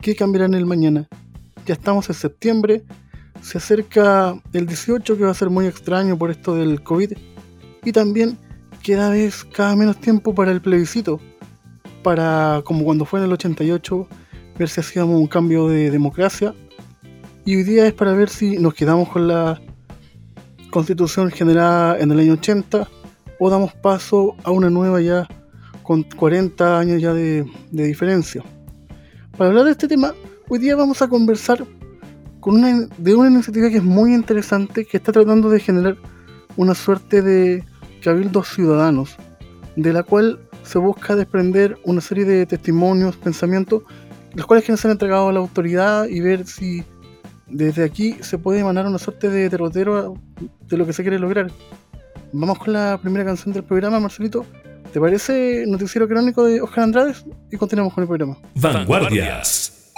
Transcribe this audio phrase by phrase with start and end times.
[0.00, 1.08] que cambiarán el mañana.
[1.66, 2.82] Ya estamos en septiembre,
[3.42, 7.12] se acerca el 18 que va a ser muy extraño por esto del COVID
[7.84, 8.38] y también
[8.82, 11.20] queda vez cada menos tiempo para el plebiscito,
[12.02, 14.08] para como cuando fue en el 88
[14.58, 16.54] ver si hacíamos un cambio de democracia
[17.44, 19.60] y hoy día es para ver si nos quedamos con la
[20.70, 22.88] constitución generada en el año 80
[23.38, 25.26] o damos paso a una nueva ya
[25.82, 28.42] con 40 años ya de diferencia.
[29.38, 30.14] Para hablar de este tema,
[30.48, 31.64] hoy día vamos a conversar
[32.40, 35.96] con una, de una iniciativa que es muy interesante, que está tratando de generar
[36.56, 37.64] una suerte de
[38.02, 39.14] cabildos ciudadanos,
[39.76, 43.84] de la cual se busca desprender una serie de testimonios, pensamientos,
[44.34, 46.82] los cuales que se han entregado a la autoridad y ver si
[47.46, 50.14] desde aquí se puede emanar una suerte de derrotero
[50.66, 51.48] de lo que se quiere lograr.
[52.32, 54.44] Vamos con la primera canción del programa, Marcelito.
[54.92, 57.24] ¿Te parece Noticiero Crónico de Oscar Andrades?
[57.50, 58.38] Y continuamos con el programa.
[58.54, 59.92] Vanguardias.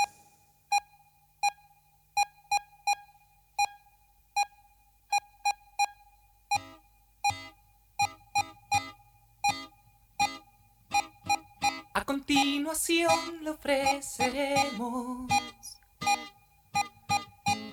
[11.94, 13.10] A continuación
[13.42, 15.30] le ofreceremos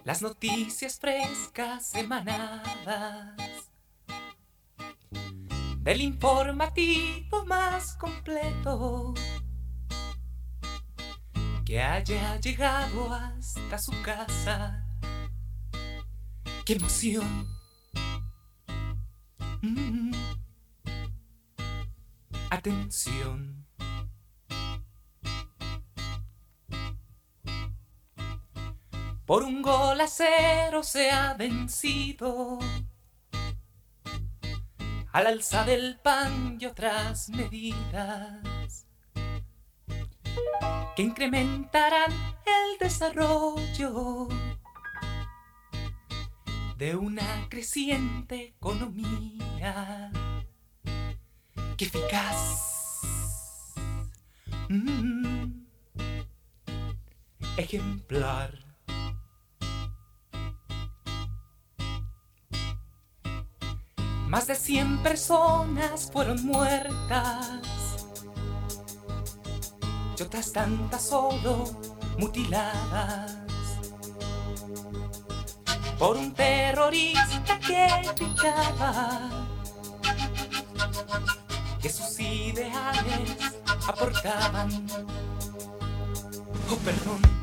[0.03, 3.46] las noticias frescas emanadas
[5.87, 9.13] del informativo más completo
[11.65, 14.85] que haya llegado hasta su casa.
[16.65, 17.47] ¡Qué emoción!
[19.61, 20.11] Mm.
[22.49, 23.65] Atención.
[29.25, 32.59] Por un gol a cero se ha vencido
[35.17, 38.85] al alza del pan y otras medidas
[40.95, 42.11] que incrementarán
[42.45, 44.27] el desarrollo
[46.77, 50.11] de una creciente economía
[51.77, 53.73] que eficaz,
[54.69, 55.65] mm,
[57.57, 58.66] ejemplar.
[64.27, 67.61] Más de 100 personas fueron muertas
[70.17, 71.63] y otras tantas solo
[72.17, 73.33] mutiladas
[75.97, 77.87] por un terrorista que
[78.17, 79.29] gritaba
[81.81, 83.53] que sus ideales
[83.87, 84.87] aportaban.
[86.69, 87.36] Oh, perdón.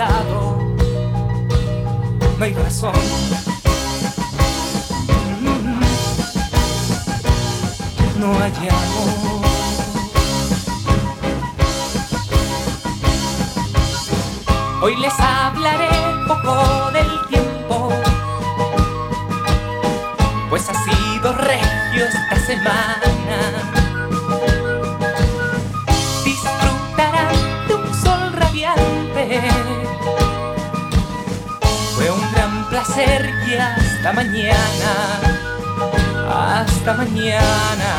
[0.00, 0.06] No
[2.40, 2.94] hay razón.
[5.42, 5.80] Mm,
[8.18, 9.40] No hay amor.
[14.80, 15.90] Hoy les hablaré
[16.26, 17.90] poco del tiempo,
[20.48, 23.09] pues ha sido regio esta semana.
[33.00, 35.20] Placer y hasta mañana.
[36.28, 37.90] Hasta mañana.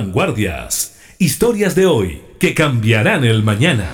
[0.00, 0.96] Vanguardias.
[1.18, 3.86] Historias de hoy que cambiarán el mañana.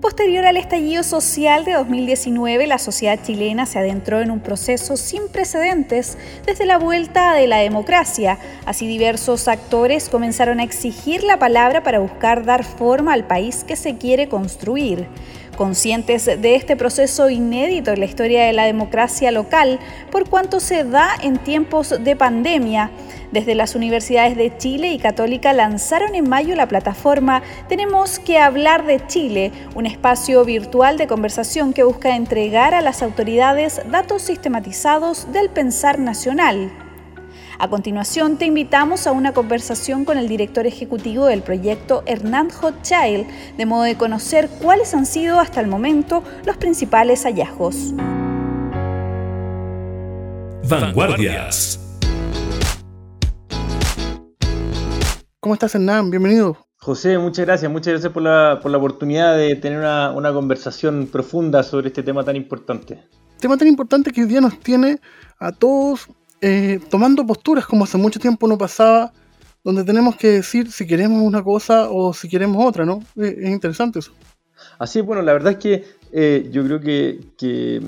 [0.00, 5.26] Posterior al estallido social de 2019, la sociedad chilena se adentró en un proceso sin
[5.26, 6.16] precedentes
[6.46, 8.38] desde la vuelta de la democracia.
[8.66, 13.74] Así diversos actores comenzaron a exigir la palabra para buscar dar forma al país que
[13.74, 15.08] se quiere construir.
[15.58, 19.80] Conscientes de este proceso inédito en la historia de la democracia local,
[20.12, 22.92] por cuanto se da en tiempos de pandemia,
[23.32, 28.86] desde las universidades de Chile y Católica lanzaron en mayo la plataforma Tenemos que hablar
[28.86, 35.32] de Chile, un espacio virtual de conversación que busca entregar a las autoridades datos sistematizados
[35.32, 36.87] del pensar nacional.
[37.60, 43.26] A continuación, te invitamos a una conversación con el director ejecutivo del proyecto, Hernán Hochschild,
[43.56, 47.94] de modo de conocer cuáles han sido hasta el momento los principales hallazgos.
[50.68, 51.80] Vanguardias.
[55.40, 56.12] ¿Cómo estás, Hernán?
[56.12, 56.64] Bienvenido.
[56.76, 57.72] José, muchas gracias.
[57.72, 62.04] Muchas gracias por la, por la oportunidad de tener una, una conversación profunda sobre este
[62.04, 63.02] tema tan importante.
[63.40, 65.00] Tema tan importante que hoy día nos tiene
[65.40, 66.08] a todos
[66.40, 69.12] eh, tomando posturas como hace mucho tiempo no pasaba,
[69.64, 73.00] donde tenemos que decir si queremos una cosa o si queremos otra, ¿no?
[73.16, 74.12] Eh, es interesante eso.
[74.78, 77.82] Así, bueno, la verdad es que eh, yo creo que, que,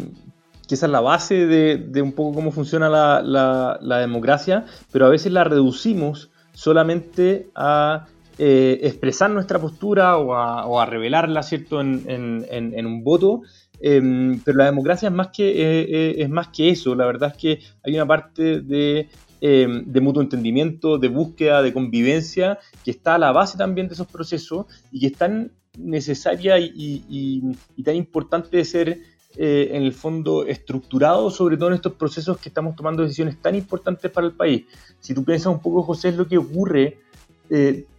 [0.69, 5.45] esa es la base de, un poco cómo funciona la, democracia, pero a veces la
[5.45, 8.07] reducimos solamente a
[8.39, 13.43] expresar nuestra postura o a, revelarla, ¿cierto?, en, en un voto
[13.81, 16.95] Em, pero la democracia es más, que, eh, eh, es más que eso.
[16.95, 19.09] La verdad es que hay una parte de,
[19.41, 23.95] em, de, mutuo entendimiento, de búsqueda, de convivencia, que está a la base también de
[23.95, 27.43] esos procesos y que es tan necesaria y,
[27.83, 28.99] tan importante de ser
[29.37, 33.55] eh, en el fondo estructurado, sobre todo en estos procesos que estamos tomando decisiones tan
[33.55, 34.65] importantes para el país.
[34.99, 36.99] Si tú piensas un poco, José, es lo que ocurre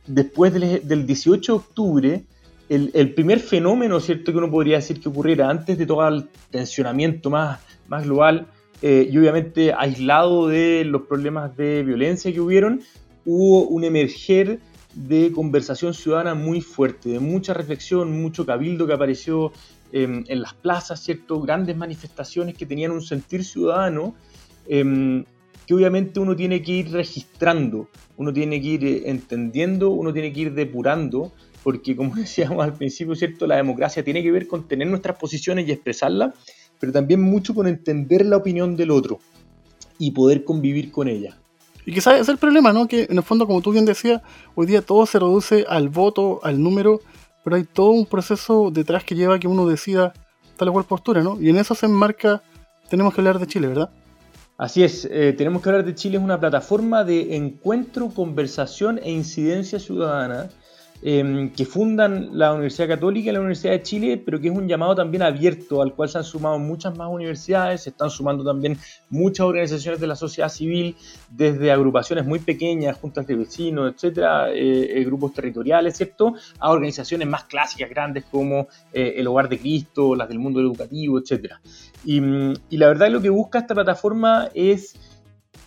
[0.08, 2.24] después del, del 18 de octubre,
[2.72, 7.30] el, primer fenómeno, ¿cierto?, que uno podría decir que ocurriera antes de todo el tensionamiento
[7.30, 7.60] más,
[7.90, 8.48] más global
[8.82, 12.82] eh, y obviamente aislado de los problemas de violencia que hubieron,
[13.26, 14.60] hubo un emerger
[14.94, 19.52] de conversación ciudadana muy fuerte, de mucha reflexión, mucho cabildo que apareció
[19.92, 21.42] em, en las plazas, ¿cierto?
[21.42, 24.16] Grandes manifestaciones que tenían un sentir ciudadano
[24.68, 25.26] em,
[25.68, 30.32] que obviamente uno tiene que ir registrando, uno tiene que ir eh, entendiendo, uno tiene
[30.32, 33.48] que ir depurando porque como decíamos al principio, ¿cierto?
[33.48, 36.34] La democracia tiene que ver con tener nuestras posiciones y expresarlas,
[36.80, 39.20] pero también mucho con entender la opinión del otro
[39.98, 41.38] y poder convivir con ella.
[41.86, 42.88] Y quizás es el problema, ¿no?
[42.88, 44.22] Que en el fondo, como tú bien decías,
[44.56, 47.02] hoy día todo se reduce al voto, al número,
[47.44, 50.14] pero hay todo un proceso detrás que lleva a que uno decida
[50.58, 51.42] tal o cual postura, ¿no?
[51.42, 52.44] Y en eso se enmarca,
[52.90, 53.90] tenemos que hablar de Chile, ¿verdad?
[54.58, 59.12] Así es, eh, tenemos que hablar de Chile, es una plataforma de encuentro, conversación e
[59.12, 60.52] incidencia ciudadana
[61.04, 64.68] em, que fundan la Universidad Católica y la Universidad de Chile, pero que es un
[64.68, 68.78] llamado también abierto al cual se han sumado muchas más universidades, se están sumando también
[69.10, 70.96] muchas organizaciones de la sociedad civil,
[71.30, 76.36] desde agrupaciones muy pequeñas, juntas de vecinos, etcétera, eh, eh, grupos territoriales, ¿cierto?
[76.60, 81.20] A organizaciones más clásicas, grandes como eh, el Hogar de Cristo, las del mundo educativo,
[81.20, 81.62] etcétera.
[82.06, 82.22] Y,
[82.70, 84.96] y la verdad lo que busca esta plataforma es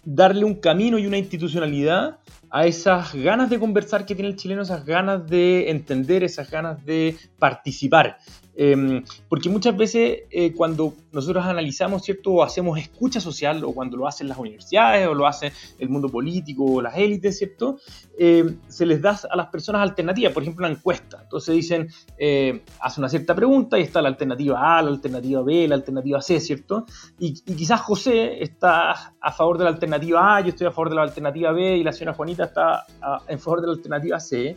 [0.04, 2.18] darle un camino y una institucionalidad
[2.54, 6.84] a esas ganas de conversar que tiene el chileno, esas ganas de entender, esas ganas
[6.87, 8.18] de participar.
[8.56, 12.34] Em, porque muchas veces eh, cuando nosotros analizamos, ¿cierto?
[12.34, 16.08] O hacemos escucha social, o cuando lo hacen las universidades, o lo hace el mundo
[16.08, 17.78] político, o las élites, ¿cierto?
[18.16, 21.18] Em, se les da a las personas alternativas, por ejemplo, una encuesta.
[21.23, 25.66] Entonces dicen, eh, hace una cierta pregunta y está la alternativa A, la alternativa B,
[25.66, 26.87] la alternativa C, ¿cierto?
[27.18, 30.96] Y, quizás José está a favor de la alternativa A, yo estoy a favor de
[30.96, 32.86] la alternativa B, y la señora Juanita está
[33.28, 34.56] en favor de la alternativa C.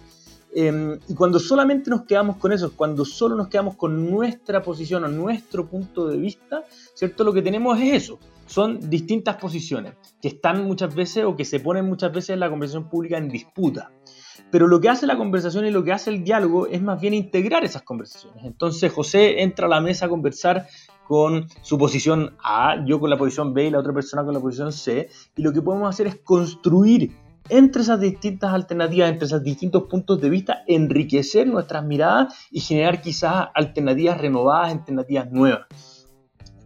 [0.54, 5.04] Em, y cuando solamente nos quedamos con eso, cuando solo nos quedamos con nuestra posición
[5.04, 6.64] o nuestro punto de vista,
[6.94, 7.24] ¿cierto?
[7.24, 8.20] Lo que tenemos es eso.
[8.46, 12.50] Son distintas posiciones que están muchas veces o que se ponen muchas veces en la
[12.50, 13.92] conversación pública en disputa.
[14.50, 17.14] Pero lo que hace la conversación y lo que hace el diálogo es más bien
[17.14, 18.46] integrar esas conversaciones.
[18.46, 20.68] Entonces José entra a la mesa a conversar
[21.08, 24.40] con su posición A, yo con la posición B y la otra persona con la
[24.40, 27.16] posición C, y lo que podemos hacer es construir
[27.50, 33.02] entre esas distintas alternativas, entre esos distintos puntos de vista, enriquecer nuestras miradas y generar
[33.02, 35.68] quizás alternativas renovadas, alternativas nuevas.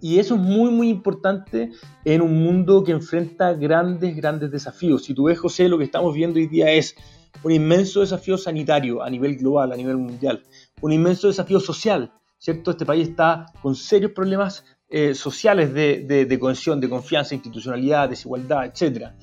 [0.02, 1.72] Y eso es muy, muy importante
[2.06, 5.04] en un mundo que enfrenta grandes, grandes desafíos.
[5.04, 6.96] Si tú ves, José, lo que estamos viendo hoy día es
[7.44, 10.42] un inmenso desafío sanitario a nivel global, a nivel mundial,
[10.82, 12.72] un inmenso desafío social, ¿cierto?
[12.72, 18.66] Este país está con serios problemas eh, sociales de, de, cohesión, de confianza, institucionalidad, desigualdad,
[18.66, 19.16] etcétera.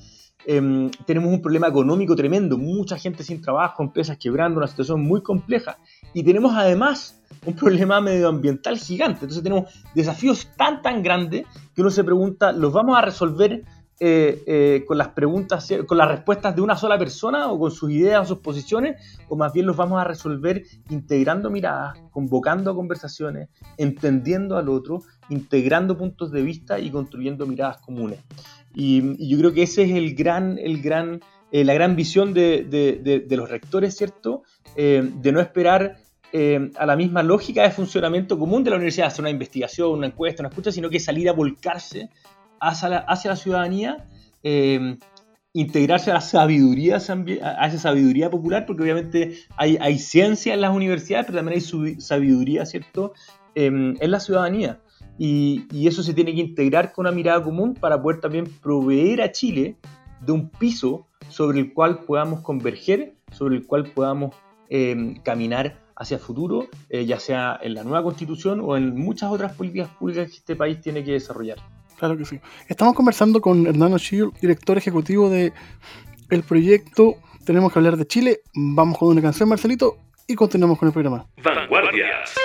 [0.51, 5.21] Em, tenemos un problema económico tremendo, mucha gente sin trabajo, empresas quebrando, una situación muy
[5.21, 5.77] compleja.
[6.11, 9.25] Y tenemos además un problema medioambiental gigante.
[9.25, 13.63] Entonces tenemos desafíos tan, tan grandes que uno se pregunta, ¿los vamos a resolver
[14.01, 17.91] eh, eh, con las preguntas, con las respuestas de una sola persona o con sus
[17.91, 22.75] ideas o sus posiciones, o más bien los vamos a resolver integrando miradas, convocando a
[22.75, 28.19] conversaciones, entendiendo al otro, integrando puntos de vista y construyendo miradas comunes.
[28.73, 31.19] Y, yo creo que ese es el gran, el gran,
[31.51, 34.43] eh, la gran visión de, los rectores, ¿cierto?
[34.77, 35.97] De no esperar
[36.31, 40.41] a la misma lógica de funcionamiento común de la universidad, hacer una investigación, una encuesta,
[40.41, 42.09] una escucha, sino que salir a volcarse
[42.61, 44.05] hacia la, ciudadanía,
[45.53, 51.25] integrarse a la sabiduría, a esa sabiduría popular, porque obviamente hay, ciencia en las universidades,
[51.27, 53.13] pero también hay sabiduría, ¿cierto?
[53.55, 54.79] en la ciudadanía.
[55.19, 59.31] Y, eso se tiene que integrar con una mirada común para poder también proveer a
[59.33, 59.75] Chile
[60.21, 64.33] de un piso sobre el cual podamos converger, sobre el cual podamos
[64.69, 69.53] em, caminar hacia futuro, eh, ya sea en la nueva constitución o en muchas otras
[69.53, 71.57] políticas públicas que este país tiene que desarrollar.
[71.99, 72.39] Claro que sí.
[72.67, 75.51] Estamos conversando con Hernando Chil, director ejecutivo de
[76.29, 78.41] el proyecto Tenemos que hablar de Chile.
[78.53, 81.25] Vamos con una canción, Marcelito, y continuamos con el programa.
[81.43, 82.35] Vanguardias.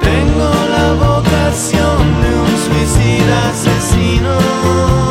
[0.00, 5.07] Tengo la vocación de un suicida asesino.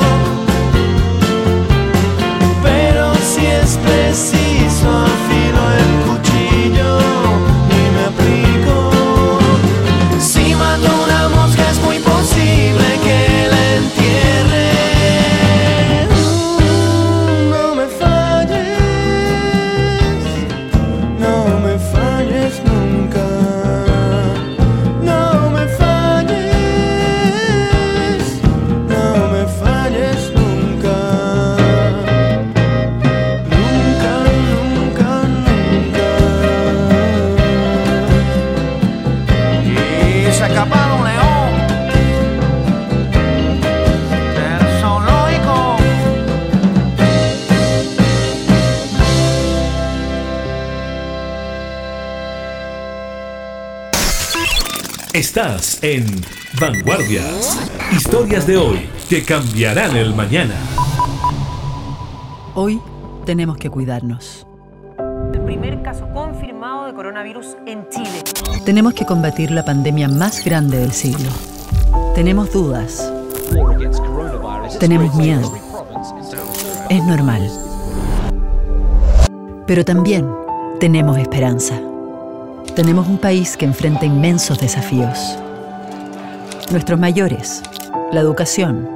[55.81, 56.05] En
[56.59, 57.59] Vanguardias.
[57.91, 60.55] Historias de hoy que cambiarán el mañana.
[62.55, 62.81] Hoy
[63.25, 64.47] tenemos que cuidarnos.
[65.33, 68.23] El primer caso confirmado de coronavirus en Chile.
[68.65, 71.29] Tenemos que combatir la pandemia más grande del siglo.
[72.15, 73.13] Tenemos dudas.
[74.79, 75.53] Tenemos miedo.
[76.89, 77.51] Es normal.
[79.67, 80.27] Pero también
[80.79, 81.79] tenemos esperanza.
[82.75, 85.37] Tenemos un país que enfrenta inmensos desafíos.
[86.71, 87.63] Nuestros mayores,
[88.11, 88.89] la educación,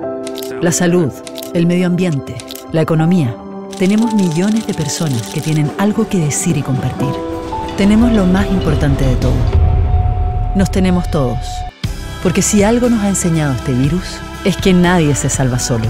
[0.62, 1.12] la salud,
[1.54, 2.36] el medio ambiente,
[2.72, 3.36] la economía.
[3.80, 7.14] Tenemos millones de personas que tienen algo que decir y compartir.
[7.78, 9.36] Tenemos lo más importante de todo.
[10.56, 11.40] Nos tenemos todos.
[12.22, 15.88] Porque si algo nos ha enseñado este virus, es que nadie se salva solo.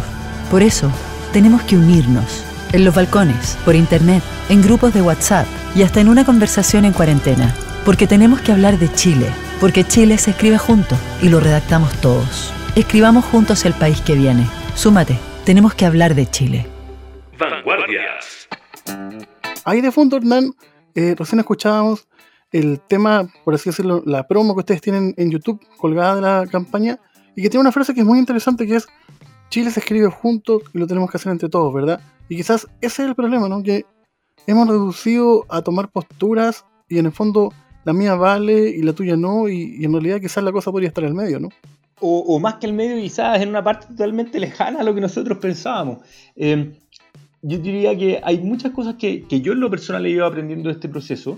[0.49, 0.89] Por eso,
[1.33, 2.43] tenemos que unirnos.
[2.73, 6.93] En los balcones, por internet, en grupos de WhatsApp y hasta en una conversación en
[6.93, 7.53] cuarentena
[7.85, 9.27] porque tenemos que hablar de Chile,
[9.62, 12.52] porque Chile se escribe junto y lo redactamos todos.
[12.76, 14.50] Escribamos juntos el país que viene.
[14.74, 16.65] Súmate, tenemos que hablar de Chile.
[17.38, 18.50] Vanguardias.
[19.63, 20.52] Ahí de fondo, Hernán,
[20.95, 22.08] eh, recién escuchábamos
[22.52, 26.47] el tema, por así decirlo, la promo que ustedes tienen en YouTube colgada de la
[26.47, 26.97] campaña
[27.36, 28.88] y que tiene una frase que es muy interesante que es
[29.50, 32.02] Chile se escribe juntos y lo tenemos que hacer entre todos, ¿verdad?
[32.30, 33.62] Y quizás ese es el problema, ¿no?
[33.62, 33.86] Que
[34.47, 39.15] hemos reducido a tomar posturas y en el fondo la mía vale y la tuya
[39.15, 41.49] no, y, en realidad quizás la cosa podría estar el medio, ¿no?
[42.03, 45.37] O, más que el medio, quizás en una parte totalmente lejana a lo que nosotros
[45.37, 45.99] pensábamos.
[46.35, 46.73] Eh,
[47.43, 50.73] yo diría que hay muchas cosas que, yo en lo personal he ido aprendiendo de
[50.73, 51.37] este proceso.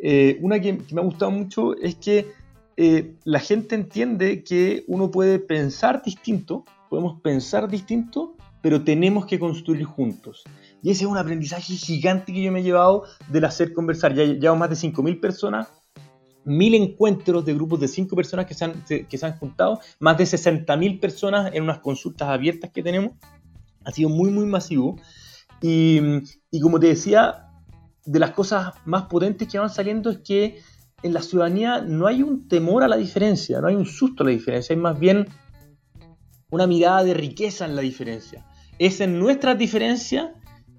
[0.00, 2.28] Eh, una que, me ha gustado mucho es que
[2.76, 9.40] eh, la gente entiende que uno puede pensar distinto, podemos pensar distinto, pero tenemos que
[9.40, 10.44] construir juntos.
[10.82, 14.14] Y ese es un aprendizaje gigante que yo me he llevado del hacer conversar.
[14.14, 15.68] Ya llevo más de 5.000 personas
[16.44, 20.18] mil encuentros de grupos de cinco personas que se han, que se han juntado, más
[20.18, 23.12] de 60.000 personas en unas consultas abiertas que tenemos.
[23.84, 24.96] Ha sido muy, muy masivo.
[25.60, 26.00] Y,
[26.50, 27.48] y, como te decía,
[28.04, 30.60] de las cosas más potentes que van saliendo es que
[31.02, 34.26] en la ciudadanía no hay un temor a la diferencia, no hay un susto a
[34.26, 35.26] la diferencia, hay más bien
[36.50, 38.46] una mirada de riqueza en la diferencia.
[38.78, 40.30] Es en nuestras diferencias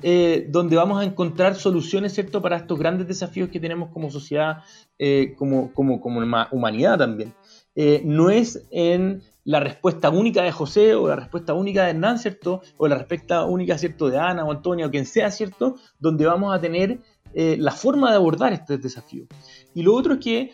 [0.04, 4.64] eh, donde vamos a encontrar soluciones, ¿cierto?, para estos grandes desafíos que tenemos como sociedad,
[5.00, 7.34] eh, como, como, como humanidad también.
[7.76, 12.20] Eh, no es en la respuesta única de José o la respuesta única de Hernán,
[12.20, 12.62] ¿cierto?
[12.78, 16.54] O la respuesta única, ¿cierto?, de Ana o Antonia o quien sea, ¿cierto?, donde vamos
[16.54, 17.00] a tener
[17.38, 19.26] la forma de abordar este desafío.
[19.74, 20.54] Y lo otro es que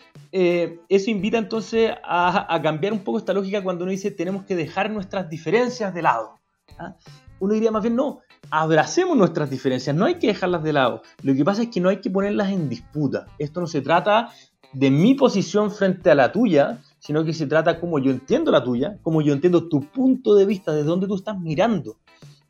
[0.90, 4.90] eso invita entonces a, cambiar un poco esta lógica cuando uno dice tenemos que dejar
[4.90, 6.40] nuestras diferencias de lado.
[6.80, 6.96] ¿ah?
[7.42, 8.20] Uno diría más bien, no,
[8.52, 11.02] abracemos nuestras diferencias, no hay que dejarlas de lado.
[11.24, 13.26] Lo que pasa es que no hay que ponerlas en disputa.
[13.40, 14.30] Esto no se trata
[14.74, 18.64] de mi posición frente a la tuya, sino que se trata como yo entiendo la
[18.64, 21.98] tuya, como yo entiendo tu punto de vista, de dónde tú estás mirando.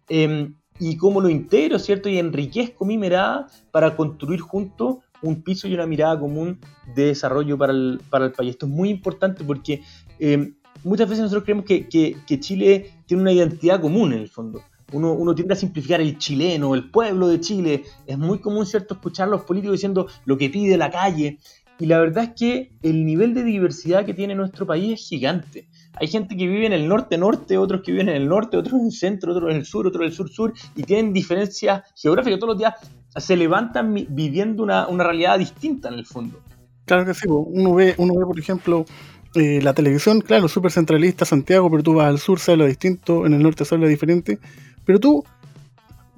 [0.09, 2.09] Em, y cómo lo integro, ¿cierto?
[2.09, 6.59] Y enriquezco mi mirada para construir juntos un piso y una mirada común
[6.95, 8.01] de desarrollo para el,
[8.35, 8.51] país.
[8.51, 9.83] Esto es muy importante porque
[10.19, 14.61] em, muchas veces nosotros creemos que, que Chile tiene una identidad común en el fondo
[14.91, 17.83] uno, tiende a simplificar el chileno, el pueblo de Chile.
[18.05, 21.39] Es muy común, ¿cierto?, escuchar a los políticos diciendo lo que pide la calle.
[21.79, 25.67] Y la verdad es que el nivel de diversidad que tiene nuestro país es gigante.
[25.99, 28.85] Hay gente que vive en el norte-norte, otros que viven en el norte, otros en
[28.85, 32.39] el centro, otros en el sur, otros en el sur-sur, y tienen diferencias geográficas.
[32.39, 32.75] Todos los días
[33.15, 36.39] se levantan viviendo una, realidad distinta en el fondo.
[36.85, 38.85] Claro que sí, uno ve, uno ve por ejemplo,
[39.33, 43.25] eh, la televisión, claro, súper centralista, Santiago, pero tú vas al sur, se lo distinto,
[43.25, 44.39] en el norte se lo diferente.
[44.85, 45.23] Pero tú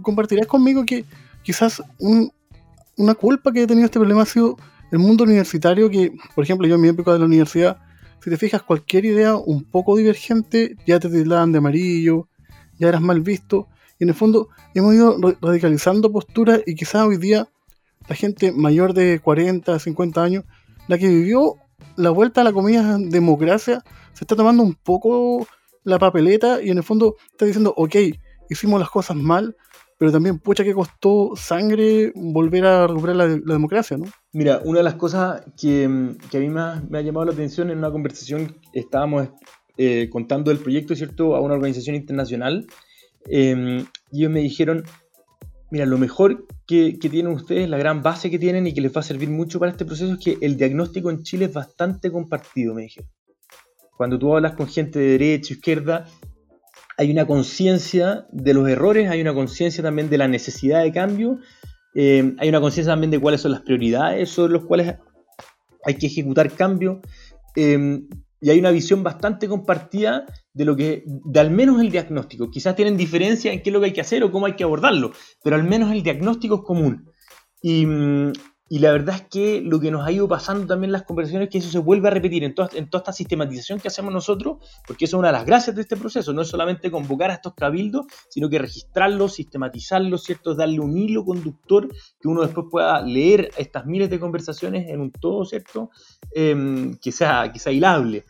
[0.02, 1.06] compartirás conmigo que
[1.44, 1.82] quizás
[2.98, 4.58] una culpa que he tenido este problema ha sido
[4.92, 7.78] el mundo universitario, que, por ejemplo, yo en mi época de la universidad,
[8.24, 12.30] si te fijas, cualquier idea un poco divergente, ya te tildaban de amarillo,
[12.80, 13.68] ya eras mal visto.
[14.00, 17.48] Y en el fondo hemos ido radicalizando posturas y quizás hoy día
[18.08, 20.44] la gente mayor de 40, 50 años,
[20.88, 21.56] la que vivió
[21.96, 25.48] la vuelta a la comida democracia, se está tomando un poco
[25.84, 27.96] la papeleta y en el fondo está diciendo, ok,
[28.54, 29.56] hicimos las cosas mal,
[29.98, 34.06] pero también, pucha, que costó sangre volver a recuperar la, democracia, ¿no?
[34.34, 37.92] Mira, una de las cosas que, a mí me ha llamado la atención en una
[37.92, 39.30] conversación, estábamos
[39.78, 42.68] eh, contando el proyecto, ¿cierto?, a una organización internacional,
[43.28, 44.84] em, y ellos me dijeron,
[45.72, 48.96] mira, lo mejor que, que, tienen ustedes, la gran base que tienen y que les
[48.96, 52.12] va a servir mucho para este proceso es que el diagnóstico en Chile es bastante
[52.12, 53.10] compartido, me dijeron.
[53.96, 56.08] Cuando tú hablas con gente de derecha, izquierda,
[56.98, 61.40] hay una conciencia de los errores, hay una conciencia también de la necesidad de cambio,
[61.96, 64.96] eh, hay una conciencia también de cuáles son las prioridades sobre las cuales
[65.86, 67.02] hay que ejecutar cambio.
[67.56, 68.02] Eh,
[68.44, 72.52] y hay una visión bastante compartida de lo que, de al menos el diagnóstico.
[72.52, 74.66] Quizás tienen diferencia en qué es lo que hay que hacer o cómo hay que
[74.66, 77.10] abordarlo, pero al menos el diagnóstico es común.
[77.62, 78.34] Y, mm,
[78.74, 81.46] y la verdad es que lo que nos ha ido pasando también en las conversaciones
[81.46, 84.12] es que eso se vuelve a repetir en toda, en toda esta sistematización que hacemos
[84.12, 87.30] nosotros, porque eso es una de las gracias de este proceso, no es solamente convocar
[87.30, 90.56] a estos cabildos, sino que registrarlos, sistematizarlos, ¿cierto?
[90.56, 91.88] Darle un hilo conductor
[92.20, 95.92] que uno después pueda leer estas miles de conversaciones en un todo, ¿cierto?
[96.34, 98.26] Em, que, sea, que sea hilable.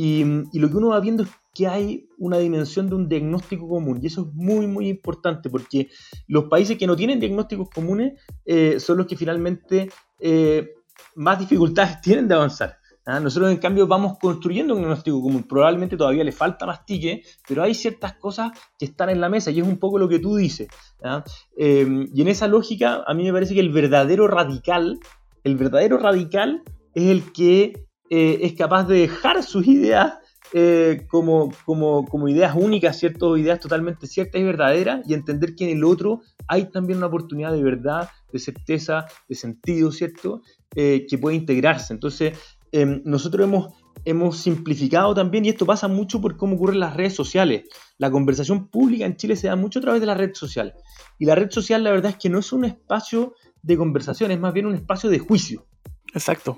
[0.00, 3.98] Y, lo que uno va viendo es que hay una dimensión de un diagnóstico común.
[4.00, 5.88] Y eso es muy, muy importante porque
[6.28, 8.12] los países que no tienen diagnósticos comunes
[8.44, 10.72] eh, son los que finalmente eh,
[11.16, 12.78] más dificultades tienen de avanzar.
[13.06, 13.18] ¿ah?
[13.18, 15.42] Nosotros, en cambio, vamos construyendo un diagnóstico común.
[15.42, 19.58] Probablemente todavía le falta mastique, pero hay ciertas cosas que están en la mesa y
[19.58, 20.68] es un poco lo que tú dices.
[21.02, 21.24] ¿ah?
[21.56, 25.00] Em, y en esa lógica, a mí me parece que el verdadero radical,
[25.42, 26.62] el verdadero radical
[26.94, 30.14] es el que eh, es capaz de dejar sus ideas
[30.54, 33.36] eh, como, como, como, ideas únicas, ¿cierto?
[33.36, 37.52] Ideas totalmente ciertas y verdaderas, y entender que en el otro hay también una oportunidad
[37.52, 40.40] de verdad, de certeza, de sentido, ¿cierto?
[40.74, 41.92] Eh, que puede integrarse.
[41.92, 42.38] Entonces,
[42.72, 43.74] em, nosotros hemos,
[44.06, 47.64] hemos simplificado también, y esto pasa mucho por cómo ocurren las redes sociales.
[47.98, 50.72] La conversación pública en Chile se da mucho a través de la red social.
[51.18, 54.40] Y la red social, la verdad es que no es un espacio de conversación, es
[54.40, 55.66] más bien un espacio de juicio.
[56.14, 56.56] Exacto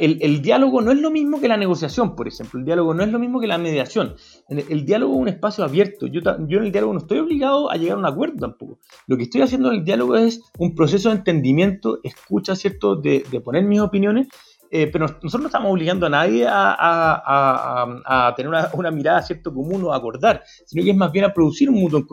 [0.00, 2.58] el, diálogo no es lo mismo que la negociación, por ejemplo.
[2.58, 4.14] El diálogo no es lo mismo que la mediación.
[4.48, 6.06] El, diálogo es un espacio abierto.
[6.06, 8.78] Yo, yo, en el diálogo no estoy obligado a llegar a un acuerdo tampoco.
[9.06, 12.96] Lo que estoy haciendo en el diálogo es un proceso de entendimiento, escucha, ¿cierto?
[12.96, 14.28] De, de poner mis opiniones
[14.70, 19.92] eh, pero nosotros no estamos obligando a nadie a, tener una, mirada cierto común o
[19.92, 22.06] a acordar, sino que es más bien a producir un mutuo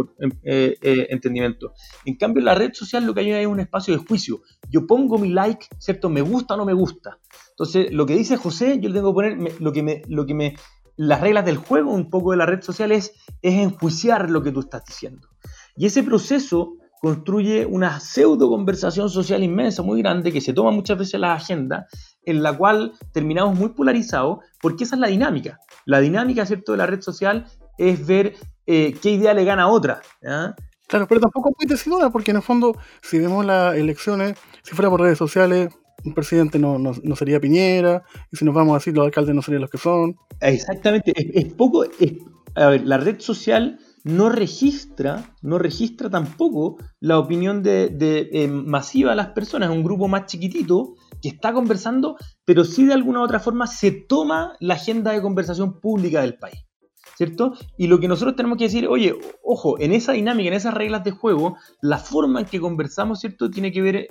[0.44, 1.74] eh, eh, entendimiento.
[2.06, 4.42] En cambio, en la red social lo que hay es un espacio de juicio.
[4.70, 6.10] Yo pongo mi like, ¿cierto?
[6.10, 7.20] Me gusta o no me gusta.
[7.50, 10.34] Entonces, lo que dice José, yo le tengo que poner lo que me, lo que
[10.34, 10.56] me,
[10.96, 14.52] las reglas del juego un poco de la red social es, es enjuiciar lo que
[14.52, 15.28] tú estás diciendo.
[15.76, 20.98] Y ese proceso construye una pseudo conversación social inmensa, muy grande, que se toma muchas
[20.98, 21.86] veces la agenda,
[22.24, 25.60] en la cual terminamos muy polarizados, porque esa es la dinámica.
[25.86, 27.46] La dinámica, ¿cierto?, de la red social
[27.78, 28.34] es ver
[28.66, 30.02] eh, qué idea le gana a otra.
[30.88, 34.90] Claro, pero tampoco muy decidora, porque en el fondo, si vemos las elecciones, si fuera
[34.90, 35.70] por redes sociales,
[36.04, 39.70] un presidente no, sería Piñera, y si nos vamos así, los alcaldes no serían los
[39.70, 40.16] que son.
[40.42, 41.84] Exactamente, es, poco,
[42.56, 47.90] a ver, la red social no registra, no registra tampoco la opinión de,
[48.32, 52.16] eh, masiva de las personas, un grupo más chiquitito que está conversando,
[52.46, 56.38] pero sí de alguna u otra forma se toma la agenda de conversación pública del
[56.38, 56.62] país.
[57.18, 57.54] ¿Cierto?
[57.78, 61.04] Y lo que nosotros tenemos que decir, oye, ojo, en esa dinámica, en esas reglas
[61.06, 63.50] de juego, la forma en que conversamos, ¿cierto?
[63.50, 64.08] Tiene que ver eh,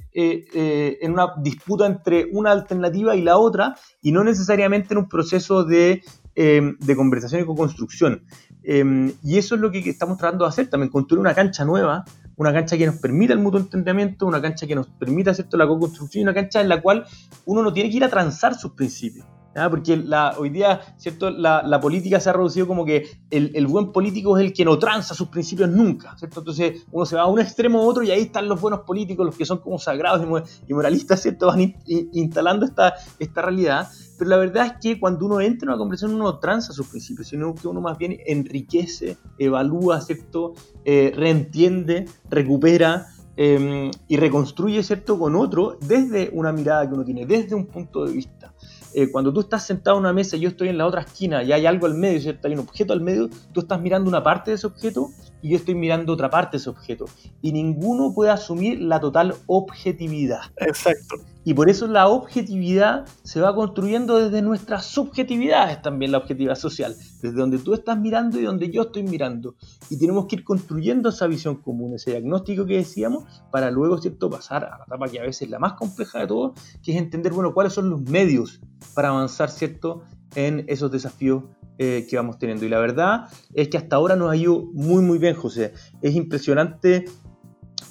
[0.55, 5.09] eh, en una disputa entre una alternativa y la otra, y no necesariamente en un
[5.09, 6.03] proceso de,
[6.35, 8.25] de conversación y co-construcción.
[8.67, 12.05] Em, y eso es lo que estamos tratando de hacer, también construir una cancha nueva,
[12.37, 15.59] una cancha que nos permita el mutuo entendimiento, una cancha que nos permita ¿cierto?
[15.59, 17.05] la co-construcción, una cancha en la cual
[17.45, 19.27] uno no tiene que ir a transar sus principios.
[19.71, 21.31] Porque la, hoy día ¿cierto?
[21.31, 25.15] La, política se ha reducido como que el, buen político es el que no tranza
[25.15, 26.17] sus principios nunca.
[26.19, 26.41] ¿cierto?
[26.41, 29.25] Entonces uno se va a un extremo u otro y ahí están los buenos políticos,
[29.25, 30.27] los que son como sagrados
[30.67, 31.47] y moralistas, ¿cierto?
[31.47, 32.95] van instalando esta,
[33.35, 33.89] realidad.
[34.19, 36.87] Pero la verdad es que cuando uno entra en una conversación uno no tranza sus
[36.89, 40.55] principios, sino que uno más bien enriquece, evalúa, ¿cierto?
[40.85, 45.19] Eh, reentiende, recupera em, y reconstruye, ¿cierto?
[45.19, 48.55] Con otro desde una mirada que uno tiene, desde un punto de vista.
[48.97, 51.43] Eh, cuando tú estás sentado en una mesa y yo estoy en la otra esquina
[51.43, 52.47] y hay algo al medio, ¿cierto?
[52.47, 55.11] Hay un objeto al medio, tú estás mirando una parte de ese objeto
[55.43, 57.07] y yo estoy mirando otra parte de ese objeto.
[57.43, 60.41] Y ninguno puede asumir la total objetividad.
[60.57, 61.17] Exacto.
[61.45, 66.97] Y por eso la objetividad se va construyendo desde nuestras subjetividades también, la objetividad social,
[67.21, 69.55] desde donde tú estás mirando y donde yo estoy mirando.
[69.91, 74.31] Y tenemos que ir construyendo esa visión común, ese diagnóstico que decíamos, para luego, ¿cierto?,
[74.31, 76.97] pasar a la etapa que a veces es la más compleja de todo, que es
[76.97, 78.61] entender, bueno, cuáles son los medios
[78.95, 80.03] para avanzar, ¿cierto?,
[80.35, 81.45] en esos desafíos
[81.79, 82.65] eh, que vamos teniendo.
[82.65, 85.73] Y la verdad es que hasta ahora nos ha ido muy, muy bien, José.
[86.03, 87.05] Es impresionante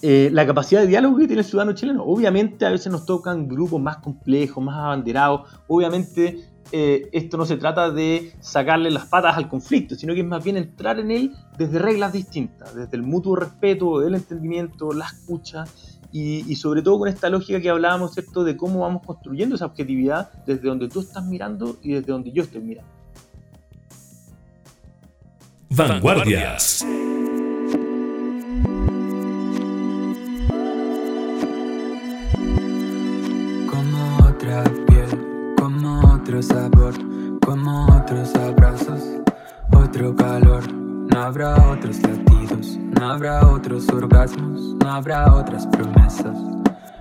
[0.02, 2.04] eh, la capacidad de diálogo que tiene el ciudadano chileno.
[2.04, 5.50] Obviamente a veces nos tocan grupos más complejos, más abanderados.
[5.68, 10.26] Obviamente eh, esto no se trata de sacarle las patas al conflicto, sino que es
[10.26, 15.06] más bien entrar en él desde reglas distintas, desde el mutuo respeto, el entendimiento, la
[15.06, 15.66] escucha
[16.12, 20.32] y, sobre todo con esta lógica que hablábamos, ¿cierto?, de cómo vamos construyendo esa objetividad
[20.46, 23.03] desde donde tú estás mirando y desde donde yo estoy mirando.
[25.76, 26.86] Vanguardias.
[33.68, 36.94] Como otra piel, como otro sabor,
[37.44, 39.02] como otros abrazos,
[39.72, 40.72] otro calor.
[40.72, 46.38] No habrá otros latidos, no habrá otros orgasmos, no habrá otras promesas,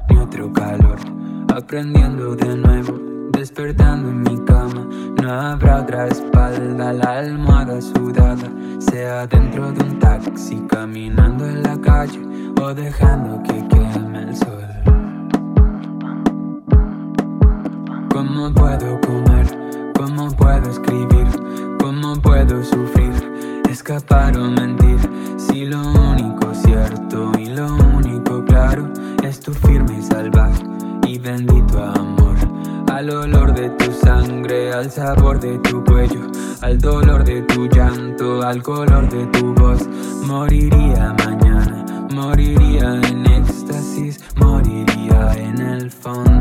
[0.08, 0.98] ni otro calor.
[1.54, 4.86] Aprendiendo de nuevo despertando en mi cama,
[5.22, 11.80] no habrá otra espalda, la almohada sudada, sea dentro de un taxi, caminando en la
[11.80, 12.20] calle
[12.60, 14.68] o dejando que queme el sol.
[18.10, 19.46] ¿Cómo puedo comer?
[19.96, 21.26] ¿Cómo puedo escribir?
[21.80, 23.12] ¿Cómo puedo sufrir?
[23.68, 24.71] Escapar o mentir
[33.12, 38.62] olor de tu sangre, al sabor de tu cuello Al dolor de tu llanto, al
[38.62, 39.88] color de tu voz.
[40.25, 46.31] Moriría mañana, moriría en éxtasis Moriría en el fondo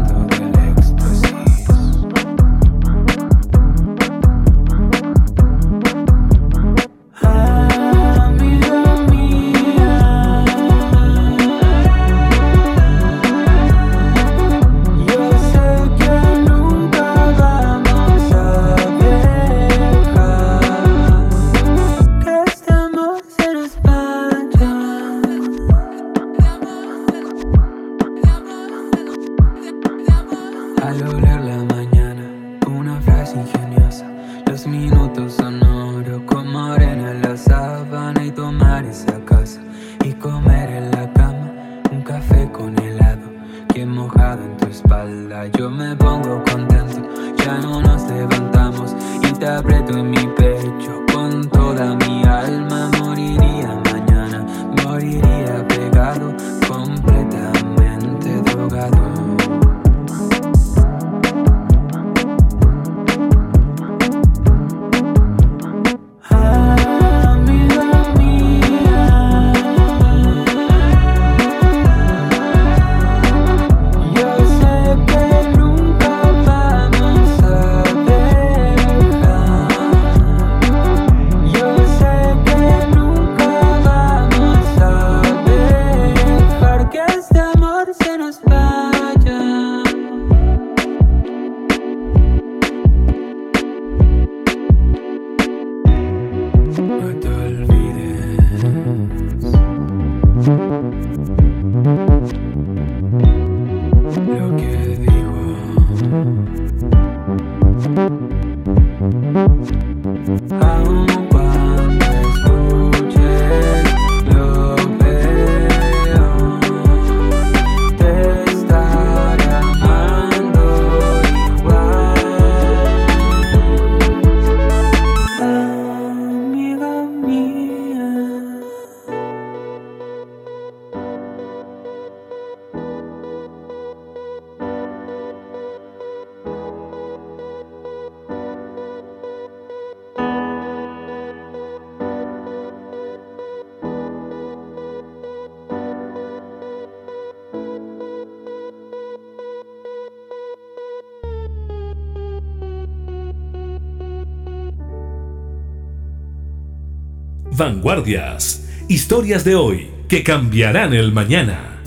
[157.62, 158.68] Vanguardias.
[158.88, 161.80] Historias de hoy que cambiarán el mañana.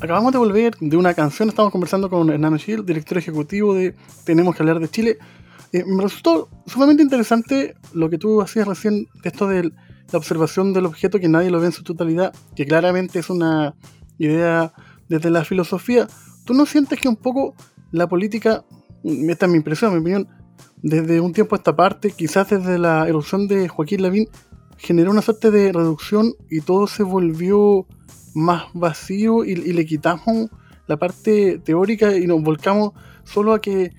[0.00, 4.56] Acabamos de volver de una canción, estamos conversando con Hernán Gil, director ejecutivo de Tenemos
[4.56, 5.18] que hablar de Chile.
[5.72, 9.70] Eh, me resultó sumamente interesante lo que tú hacías recién esto de
[10.10, 13.76] la observación del objeto que nadie lo ve en su totalidad, que claramente es una
[14.18, 14.72] idea
[15.08, 16.08] desde la filosofía.
[16.44, 17.54] ¿Tú no sientes que un poco
[17.92, 18.64] la política,
[19.04, 20.26] esta es mi impresión, mi opinión,
[20.82, 24.28] desde un tiempo a esta parte, quizás desde la erupción de Joaquín Lavín,
[24.78, 27.86] generó una suerte de reducción y todo se volvió
[28.34, 30.50] más vacío y, le quitamos
[30.88, 32.92] la parte teórica y nos volcamos
[33.24, 33.92] solo a que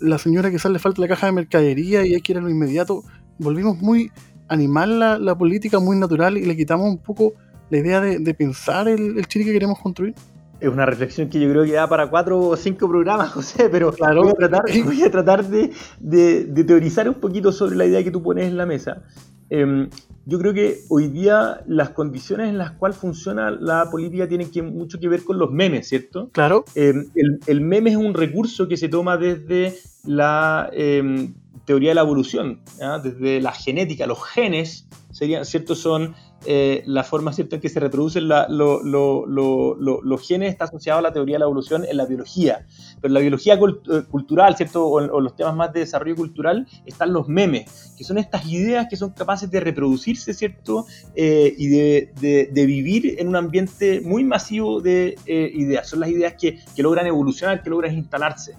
[0.00, 2.48] la señora quizás le falta la caja de mercadería y hay que ir a lo
[2.48, 3.04] inmediato.
[3.38, 4.10] Volvimos muy
[4.48, 7.34] animal la, la política, muy natural y le quitamos un poco
[7.68, 10.14] la idea de, pensar el, el Chile que queremos construir
[10.60, 13.92] es una reflexión que yo creo que da para cuatro o cinco programas, José, pero
[13.92, 14.22] claro.
[14.22, 18.10] voy a tratar, voy a tratar de, de, teorizar un poquito sobre la idea que
[18.10, 19.02] tú pones en la mesa.
[19.48, 19.90] Em,
[20.26, 24.62] yo creo que hoy día las condiciones en las cuales funciona la política tienen que,
[24.62, 26.30] mucho que ver con los memes, ¿cierto?
[26.32, 26.64] Claro.
[26.74, 31.94] Em, el, el, meme es un recurso que se toma desde la em, teoría de
[31.94, 32.60] la evolución,
[33.02, 35.74] desde la genética, los genes serían, ¿cierto?
[35.74, 36.14] Son
[36.46, 37.56] eh, la forma ¿cierto?
[37.56, 41.96] en que se reproducen los genes, está asociado a la teoría de la evolución en
[41.96, 42.66] la biología.
[43.00, 44.86] Pero la biología eh, cultural, ¿cierto?
[44.86, 48.96] O, los temas más de desarrollo cultural, están los memes, que son estas ideas que
[48.96, 50.86] son capaces de reproducirse, ¿cierto?
[51.14, 55.88] Eh, y de, vivir en un ambiente muy masivo de ideas.
[55.88, 58.54] Son las ideas que, que logran evolucionar, que logran instalarse.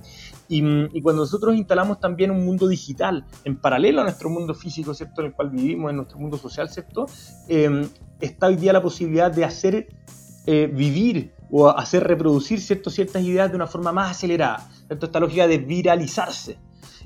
[0.53, 5.21] Y, cuando nosotros instalamos también un mundo digital en paralelo a nuestro mundo físico, ¿cierto?
[5.21, 7.05] En el cual vivimos, en nuestro mundo social, ¿cierto?
[7.47, 7.87] Em,
[8.19, 9.87] está hoy día la posibilidad de hacer
[10.45, 12.89] eh, vivir o hacer reproducir ¿cierto?
[12.89, 14.69] ciertas ideas de una forma más acelerada.
[14.87, 15.05] ¿cierto?
[15.05, 16.59] Esta lógica de viralizarse.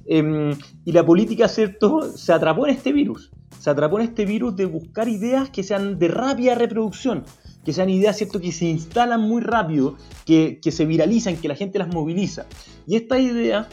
[0.08, 2.18] Em, y la política, ¿cierto?
[2.18, 3.32] Se atrapó en este virus.
[3.60, 7.26] Se atrapó en este virus de buscar ideas que sean de rápida reproducción
[7.66, 8.40] que sean ideas ¿cierto?
[8.40, 12.46] que se instalan muy rápido, que, se viralizan, que la gente las moviliza.
[12.88, 13.68] Y estas ideas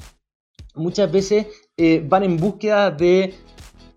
[0.75, 3.35] muchas veces eh, van en búsqueda de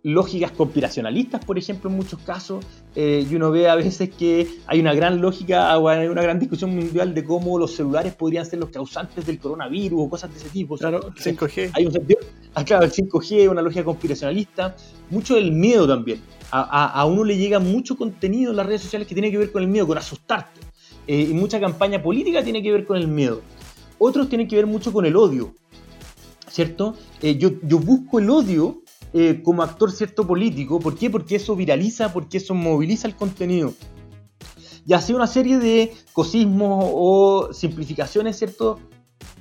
[0.04, 2.64] lógicas conspiracionalistas, por ejemplo, en muchos casos,
[2.96, 6.40] eh, y uno ve a veces que hay una gran lógica o hay una gran
[6.40, 10.40] discusión mundial de cómo los celulares podrían ser los causantes del coronavirus o cosas de
[10.40, 10.78] ese tipo.
[10.78, 11.72] Claro, 5G.
[11.74, 12.22] Hay un sentido,
[12.54, 14.78] ah, claro, el 5G, una lógica conspiracionalista,
[15.10, 16.22] mucho del miedo también.
[16.52, 19.62] A, uno le llega mucho contenido en las redes sociales que tiene que ver con
[19.62, 20.62] el miedo, con asustarte.
[21.06, 23.42] Eh, y mucha campaña política tiene que ver con el miedo.
[23.98, 25.54] Otros tienen que ver mucho con el odio,
[26.48, 26.96] ¿cierto?
[27.22, 28.84] Eh, yo, yo busco el odio
[29.18, 30.78] eh, como actor cierto político.
[30.78, 31.10] ¿Por qué?
[31.10, 33.74] Porque eso viraliza, porque eso moviliza el contenido.
[34.86, 38.78] Y así una serie de cosismos o simplificaciones, ¿cierto?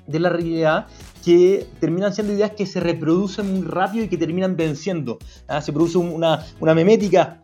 [0.07, 0.87] De la realidad
[1.25, 5.19] que terminan siendo ideas que se reproducen muy rápido y que terminan venciendo.
[5.49, 5.61] ¿ah?
[5.61, 7.43] Se produce una, una memética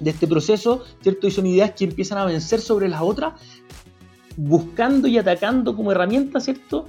[0.00, 1.26] de este proceso, ¿cierto?
[1.28, 3.40] Y son ideas que empiezan a vencer sobre las otras,
[4.36, 6.88] buscando y atacando como herramienta, ¿cierto?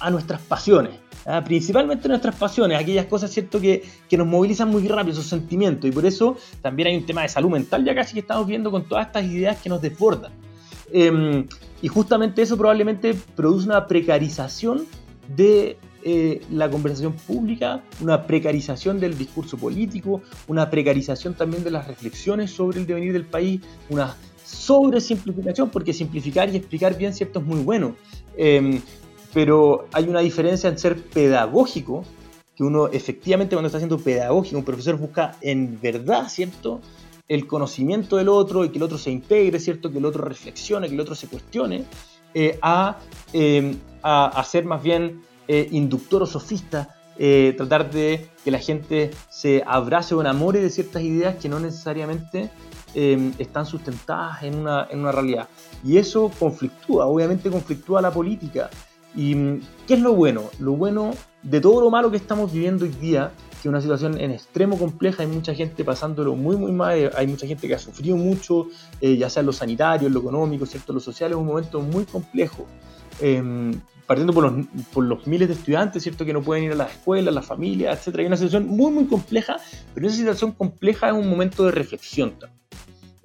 [0.00, 1.05] A nuestras pasiones.
[1.26, 1.42] ¿Ah?
[1.44, 3.60] principalmente nuestras pasiones, aquellas cosas ¿cierto?
[3.60, 3.84] Que,
[4.16, 7.50] nos movilizan muy rápido, esos sentimientos, y por eso también hay un tema de salud
[7.50, 10.32] mental ya casi que estamos viendo con todas estas ideas que nos desbordan.
[10.92, 11.46] Em,
[11.82, 14.86] y justamente eso probablemente produce una precarización
[15.36, 15.76] de
[16.08, 22.52] eh, la conversación pública, una precarización del discurso político, una precarización también de las reflexiones
[22.52, 27.58] sobre el devenir del país, una sobresimplificación, porque simplificar y explicar bien cierto es muy
[27.58, 27.96] bueno.
[28.36, 28.80] Em,
[29.36, 32.06] pero hay una diferencia en ser pedagógico,
[32.56, 36.80] que uno efectivamente cuando está haciendo pedagógico, un profesor busca en verdad, ¿cierto?
[37.28, 39.92] El conocimiento del otro y que el otro se integre, ¿cierto?
[39.92, 41.84] Que el otro reflexione, que el otro se cuestione,
[42.32, 42.96] eh, a,
[43.34, 46.94] eh, a, ser más bien eh, inductor o sofista,
[47.58, 52.50] tratar de que la gente se abrace o enamore de ciertas ideas que no necesariamente
[52.94, 55.46] están sustentadas en una, en una realidad.
[55.84, 58.70] Y eso conflictúa, obviamente conflictúa la política.
[59.16, 60.50] ¿Y qué es lo bueno?
[60.58, 61.12] Lo bueno
[61.42, 64.78] de todo lo malo que estamos viviendo hoy día, que es una situación en extremo
[64.78, 68.16] compleja, hay mucha gente pasándolo muy, muy mal, eh, hay mucha gente que ha sufrido
[68.16, 68.66] mucho,
[69.00, 70.92] eh, ya sea en lo sanitario, en lo económico, ¿cierto?
[70.92, 72.66] lo social, es un momento muy complejo.
[73.20, 73.72] Em,
[74.06, 76.24] partiendo por los, por los, miles de estudiantes, ¿cierto?
[76.26, 78.18] Que no pueden ir a las escuelas, las familias, etc.
[78.18, 79.56] Hay una situación muy, muy compleja,
[79.94, 82.55] pero esa situación compleja es un momento de reflexión también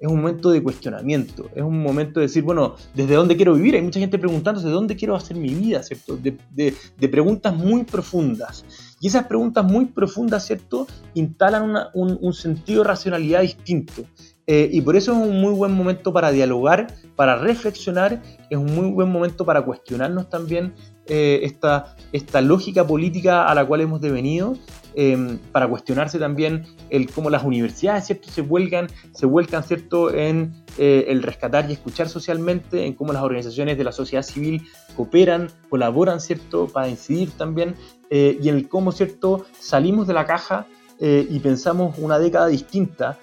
[0.02, 3.76] es un momento de cuestionamiento, es un momento de decir, bueno, ¿desde dónde quiero vivir?
[3.76, 5.80] Hay mucha gente preguntándose, ¿de dónde quiero hacer mi vida?
[5.84, 6.16] ¿cierto?
[6.16, 6.74] De,
[7.08, 8.64] preguntas muy profundas.
[9.00, 10.88] Y esas preguntas muy profundas, ¿cierto?
[11.14, 14.02] Instalan un, sentido de racionalidad distinto.
[14.48, 18.74] Eh, y por eso es un muy buen momento para dialogar, para reflexionar, es un
[18.74, 20.74] muy buen momento para cuestionarnos también
[21.06, 24.56] eh, esta, esta lógica política a la cual hemos devenido
[24.94, 28.30] Em, para cuestionarse también el cómo las universidades ¿cierto?
[28.30, 30.12] se vuelcan, se vuelcan ¿cierto?
[30.12, 34.62] en eh, el rescatar y escuchar socialmente, en cómo las organizaciones de la sociedad civil
[34.94, 36.68] cooperan, colaboran ¿cierto?
[36.68, 37.74] para incidir también,
[38.10, 39.46] eh, y en el cómo ¿cierto?
[39.58, 40.66] salimos de la caja
[41.00, 43.18] eh, y pensamos una década distinta,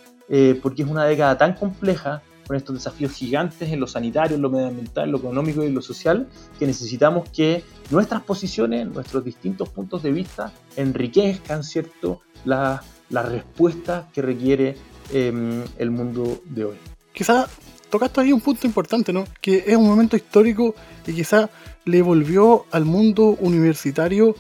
[0.62, 4.50] porque es una década tan compleja, con estos desafíos gigantes en lo sanitario, en lo
[4.50, 6.28] medioambiental, en lo económico y en lo social,
[6.58, 12.22] que necesitamos que nuestras posiciones, nuestros distintos puntos de vista, enriquezcan ¿cierto?
[12.46, 14.76] las la respuestas que requiere
[15.14, 16.76] em, el mundo de hoy.
[17.14, 17.48] Quizá
[17.92, 19.26] tocaste ahí un punto importante, ¿no?
[19.40, 20.74] Que es un momento histórico
[21.06, 21.52] y quizá
[21.86, 24.34] le volvió al mundo universitario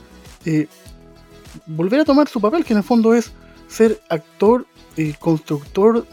[0.45, 0.65] eh,
[1.67, 3.33] volver a tomar su papel, que en el fondo es
[3.67, 4.65] ser actor
[4.97, 6.07] y constructor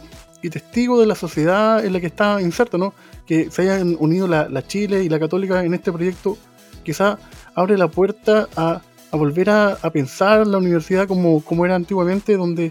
[0.47, 2.95] y testigo de la sociedad en la que está inserto, ¿no?
[3.27, 6.39] Que se hayan unido la, Chile y la Católica en este proyecto,
[6.85, 7.19] quizá
[7.55, 8.81] abre la puerta a,
[9.13, 12.71] volver a, pensar la universidad como, era antiguamente, donde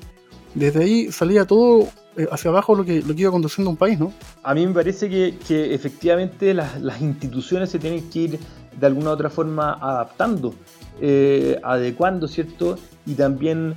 [0.54, 4.00] desde ahí salía todo eh, hacia abajo lo que, lo que iba conduciendo un país,
[4.00, 4.14] ¿no?
[4.44, 8.40] A mí me parece que, efectivamente las, instituciones se tienen que ir
[8.80, 10.54] de alguna u otra forma adaptando,
[11.02, 12.78] eh, adecuando, ¿cierto?
[13.06, 13.76] Y también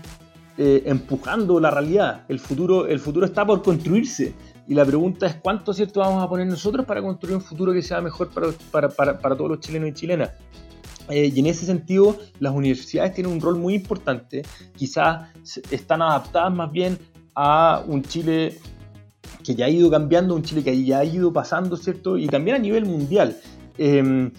[0.61, 2.25] eh, empujando la realidad.
[2.29, 4.35] El futuro, el futuro está por construirse.
[4.67, 7.81] Y la pregunta es cuánto cierto vamos a poner nosotros para construir un futuro que
[7.81, 8.49] sea mejor para,
[8.91, 10.31] para, para, todos los chilenos y chilenas.
[11.11, 14.43] Eh, y en ese sentido, las universidades tienen un rol muy importante.
[14.75, 15.29] Quizás
[15.71, 16.99] están adaptadas más bien
[17.37, 18.59] a un Chile
[19.45, 22.19] que ya ha ido cambiando, un Chile que ya ha ido pasando, ¿cierto?
[22.19, 23.37] Y también a nivel mundial.
[23.79, 24.33] Eh,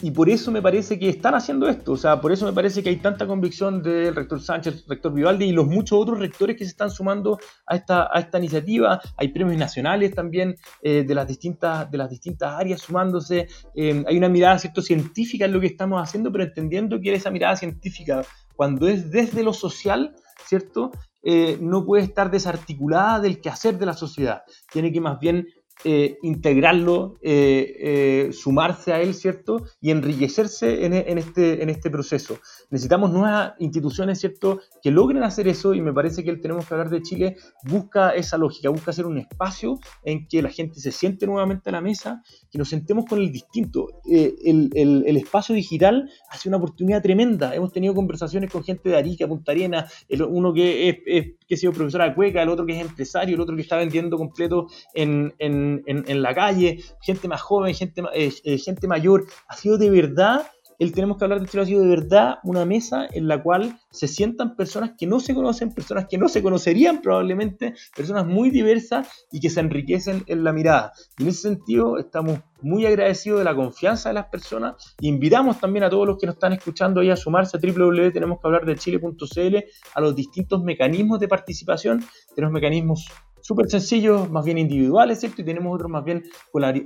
[0.00, 2.82] y por eso me parece que están haciendo esto, o sea, por eso me parece
[2.82, 6.64] que hay tanta convicción del rector Sánchez, rector Vivaldi y los muchos otros rectores que
[6.64, 9.00] se están sumando a esta, a esta iniciativa.
[9.16, 13.48] Hay premios nacionales también eh, de, las distintas, de las distintas áreas sumándose.
[13.74, 14.82] Eh, hay una mirada ¿cierto?
[14.82, 18.22] científica en lo que estamos haciendo, pero entendiendo que esa mirada científica,
[18.54, 20.92] cuando es desde lo social, ¿cierto?
[21.22, 24.42] Eh, no puede estar desarticulada del quehacer de la sociedad.
[24.72, 25.48] Tiene que más bien
[25.84, 29.64] eh, integrarlo, eh, eh, sumarse a él, ¿cierto?
[29.80, 32.38] Y enriquecerse en, en, este, en este proceso.
[32.70, 34.60] Necesitamos nuevas instituciones, ¿cierto?
[34.82, 38.10] Que logren hacer eso y me parece que el Tenemos que hablar de Chile busca
[38.10, 41.80] esa lógica, busca hacer un espacio en que la gente se siente nuevamente a la
[41.80, 43.88] mesa, que nos sentemos con el distinto.
[44.04, 47.54] El, espacio digital hace una oportunidad tremenda.
[47.54, 51.58] Hemos tenido conversaciones con gente de Arica, Punta Arena, el, uno que es que ha
[51.58, 54.66] sido profesora de cueca, el otro que es empresario, el otro que está vendiendo completo
[54.94, 59.26] en, en, en, la calle, gente más joven, gente, eh, eh, gente mayor.
[59.48, 60.46] Ha sido de verdad
[60.78, 63.80] el tenemos que hablar de Chile ha sido de verdad una mesa en la cual
[63.90, 68.50] se sientan personas que no se conocen, personas que no se conocerían probablemente, personas muy
[68.50, 70.92] diversas y que se enriquecen en la mirada.
[71.18, 74.96] Y en ese sentido estamos muy agradecidos de la confianza de las personas.
[75.00, 79.56] Invitamos también a todos los que nos están escuchando ahí a sumarse a www.tenemosquehablardechile.cl
[79.94, 82.04] a los distintos mecanismos de participación.
[82.34, 83.08] Tenemos mecanismos
[83.48, 85.40] súper sencillos, más bien individuales, ¿cierto?
[85.40, 86.24] Y tenemos otros más bien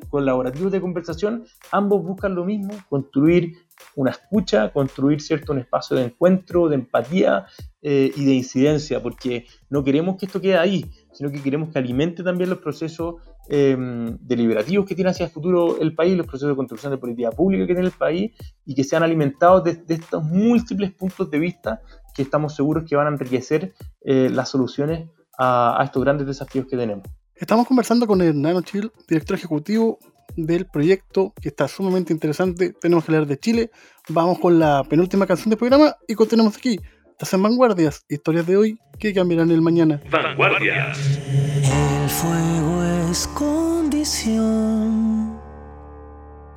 [0.08, 1.44] colaborativos de conversación.
[1.72, 3.61] Ambos buscan lo mismo, construir
[3.94, 7.46] una escucha, construir cierto un espacio de encuentro, de empatía
[7.82, 11.78] eh, y de incidencia, porque no queremos que esto quede ahí, sino que queremos que
[11.78, 13.16] alimente también los procesos
[13.48, 13.76] eh,
[14.20, 17.66] deliberativos que tiene hacia el futuro el país, los procesos de construcción de política pública
[17.66, 18.32] que tiene el país
[18.64, 21.82] y que sean alimentados de, estos múltiples puntos de vista
[22.14, 25.08] que estamos seguros que van a enriquecer eh, las soluciones
[25.38, 27.04] a, estos grandes desafíos que tenemos.
[27.34, 29.98] Estamos conversando con Hernán Ochil, director ejecutivo
[30.36, 32.72] del proyecto que está sumamente interesante.
[32.80, 33.70] Tenemos que hablar de Chile.
[34.08, 36.78] Vamos con la penúltima canción del programa y continuamos aquí.
[37.10, 40.00] Estás en Vanguardias, historias de hoy que cambiarán el mañana.
[40.10, 40.98] Vanguardias.
[41.18, 44.60] El fuego es condición,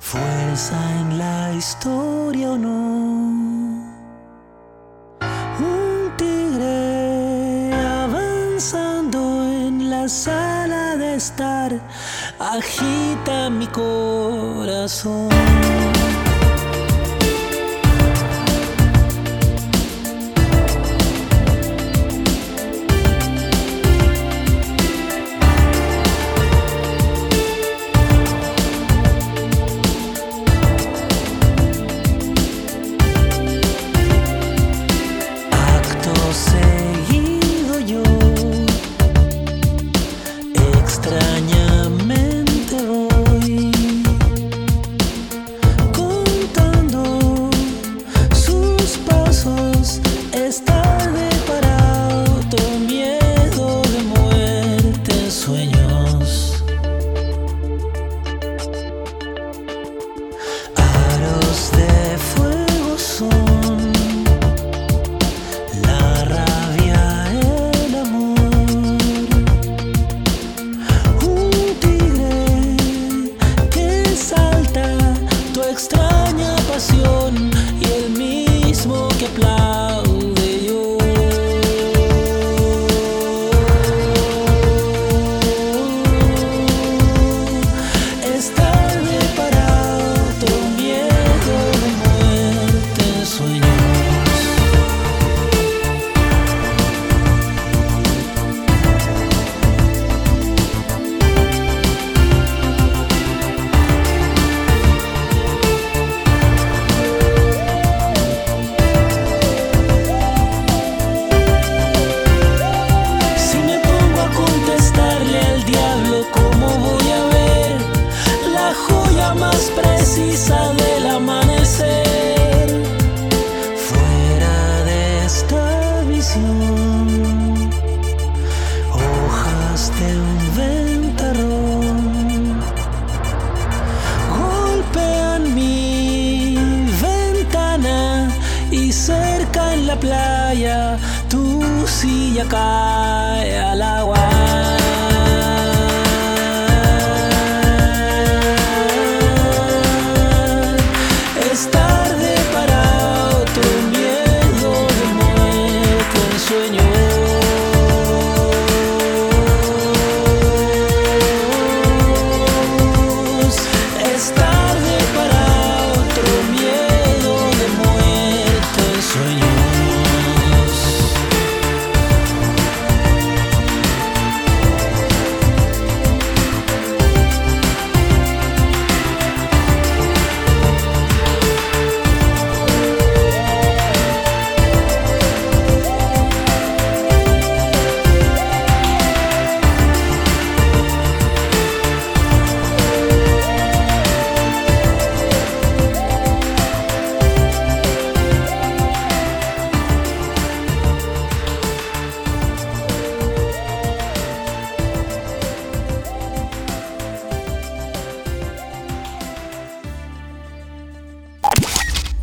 [0.00, 3.16] fuerza en la historia o no.
[10.08, 11.80] sala de estar
[12.52, 15.28] agita mi corazón.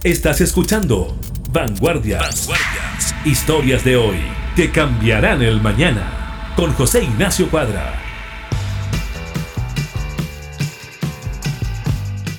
[0.04, 1.16] Estás escuchando
[1.54, 2.50] Vanguardias.
[3.24, 4.18] Historias de hoy
[4.54, 6.52] que cambiarán el mañana.
[6.58, 7.94] Con José Ignacio Cuadra.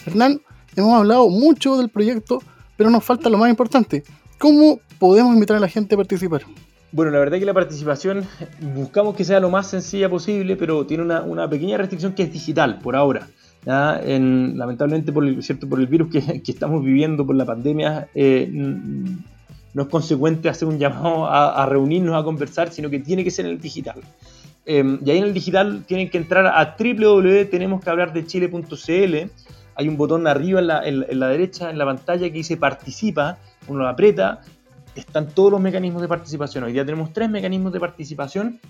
[0.04, 0.42] Hernán,
[0.76, 2.42] hemos hablado mucho del proyecto,
[2.76, 4.04] pero nos falta lo más importante.
[4.38, 6.42] ¿Cómo podemos invitar a la gente a participar?
[6.92, 8.26] Bueno, la verdad es que la participación
[8.74, 12.30] buscamos que sea lo más sencilla posible, pero tiene una, una pequeña restricción que es
[12.30, 13.26] digital por ahora.
[13.66, 15.68] En- lamentablemente por el, ¿cierto?
[15.68, 16.18] por el virus que,
[16.52, 22.22] estamos viviendo, por la pandemia, eh, no es consecuente hacer un llamado a, reunirnos a
[22.24, 24.00] conversar, sino que tiene que ser en el digital.
[24.66, 29.30] Eh, y ahí en el digital tienen que entrar a www.tenemosquehablardechile.cl.
[29.76, 32.56] Hay un botón arriba en la, en- en la derecha, en la pantalla, que dice
[32.56, 33.38] participa.
[33.66, 34.40] Uno lo aprieta.
[34.94, 36.64] Están todos los mecanismos de participación.
[36.64, 38.60] Hoy día tenemos tres mecanismos de participación.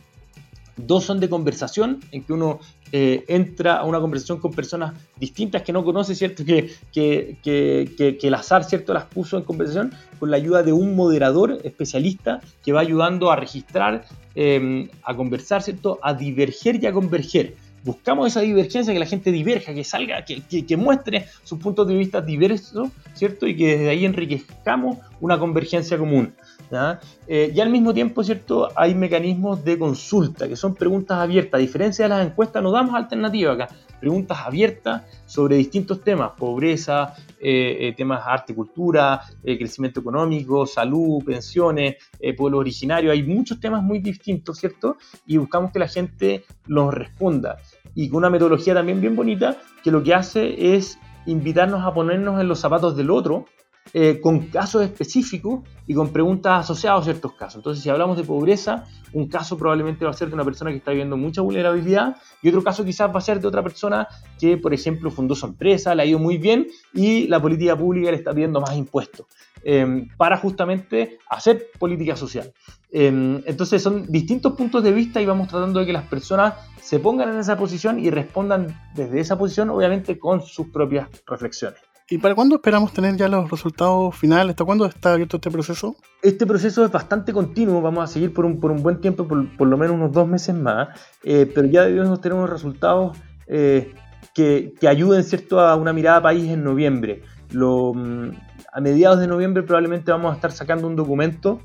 [0.77, 2.59] Dos son de conversación, en que uno
[2.97, 6.45] eh, entra a una conversación con personas distintas que no conoce, ¿cierto?
[6.45, 8.95] Que, que, que, que- el azar, ¿cierto?
[8.95, 13.37] Las puso en conversación con la ayuda de un moderador especialista que va ayudando a
[13.37, 14.05] registrar,
[14.37, 15.99] eh, a conversar, ¿cierto?
[16.03, 17.57] A diverger y a converger.
[17.85, 22.23] Buscamos esa divergencia, que la gente diverja, que salga, que, muestre sus puntos de vista
[22.23, 23.47] diversos, ¿cierto?
[23.47, 26.35] Y que desde ahí enriquezcamos una convergencia común.
[26.71, 26.99] ¿ya?
[27.27, 28.71] Eh, y al mismo tiempo, ¿cierto?
[28.75, 31.59] Hay mecanismos de consulta, que son preguntas abiertas.
[31.59, 33.69] A diferencia de las encuestas, no damos alternativa acá.
[34.01, 41.23] Preguntas abiertas sobre distintos temas, pobreza, eh, eh, temas arte y cultura, crecimiento económico, salud,
[41.23, 41.97] pensiones,
[42.35, 43.13] pueblo originario.
[43.13, 44.97] Hay muchos temas muy distintos, ¿cierto?
[45.27, 47.59] Y buscamos que la gente los responda.
[47.95, 52.41] Y con una metodología también bien bonita, que lo que hace es invitarnos a ponernos
[52.41, 53.47] en los zapatos del otro,
[53.93, 57.57] eh, con casos específicos y con preguntas asociadas a ciertos casos.
[57.57, 60.79] Entonces, si hablamos de pobreza, un caso probablemente va a ser de una persona que
[60.79, 64.09] está viviendo mucha vulnerabilidad y otro caso quizás va a ser de otra persona
[64.41, 68.11] que, por ejemplo, fundó su empresa, le ha ido muy bien y la política pública
[68.11, 69.27] le está pidiendo más impuestos
[69.65, 72.53] eh, para justamente hacer política social.
[72.91, 77.01] Eh, entonces, son distintos puntos de vista y vamos tratando de que las personas se
[77.01, 81.81] pongan en esa posición y respondan desde esa posición, obviamente con sus propias reflexiones.
[82.11, 84.51] ¿Y para cuándo esperamos tener ya los resultados finales?
[84.51, 85.97] ¿Hasta cuándo está abierto este proceso?
[86.21, 89.57] Este proceso es bastante continuo, vamos a seguir por un, por un buen tiempo, por,
[89.57, 90.89] por lo menos unos dos meses más,
[91.23, 93.95] eh, pero ya debemos tener unos resultados eh,
[94.35, 95.61] que, que ayuden ¿cierto?
[95.61, 97.23] a una mirada país en noviembre.
[97.51, 98.33] Lo, mm,
[98.75, 101.61] a mediados de noviembre probablemente vamos a estar sacando un documento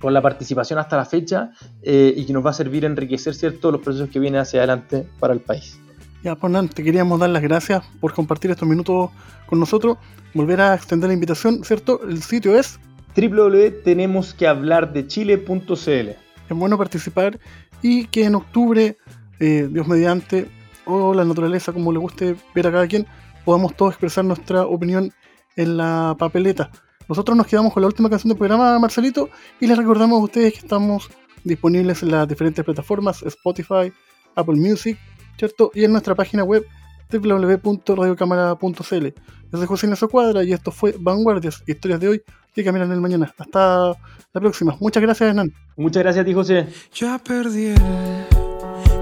[0.00, 3.36] con la participación hasta la fecha eh, y que nos va a servir a enriquecer
[3.36, 3.70] ¿cierto?
[3.70, 5.78] los procesos que vienen hacia adelante para el país.
[6.24, 9.10] Ya, pues Hernán, te queríamos dar las gracias por compartir estos minutos
[9.46, 9.96] con nosotros.
[10.34, 12.00] Volver a extender la invitación, ¿cierto?
[12.02, 12.80] El sitio es,
[13.16, 16.08] www.tenemosquehablardechile.cl
[16.50, 17.38] es bueno participar
[17.80, 18.98] y que en octubre,
[19.38, 20.48] eh, Dios mediante,
[20.84, 23.06] o la naturaleza, como le guste ver a cada quien,
[23.44, 25.12] podamos todos expresar nuestra opinión
[25.56, 26.70] en la papeleta.
[27.08, 29.28] Nosotros nos quedamos con la última canción del programa, Marcelito,
[29.60, 31.10] y les recordamos a ustedes que estamos
[31.44, 33.92] disponibles en las diferentes plataformas, Spotify,
[34.34, 34.98] Apple Music,
[35.36, 35.70] ¿cierto?
[35.74, 36.64] Y en nuestra página web
[37.12, 39.06] www.radiocámara.cl.
[39.52, 42.22] Yo soy José Ignacio Cuadra y esto fue Vanguardias, historias de hoy
[42.54, 43.32] que caminan el mañana.
[43.36, 43.88] Hasta
[44.32, 44.76] la próxima.
[44.80, 45.52] Muchas gracias, Hernán.
[45.76, 46.66] Muchas gracias a ti, José.
[46.94, 47.80] Ya perdí el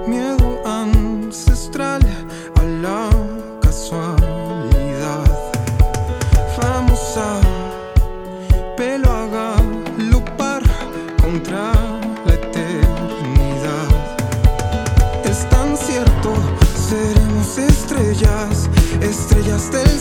[0.07, 0.32] miedo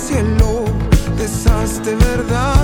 [0.07, 0.65] cielo,
[1.17, 2.62] de esas de verdad.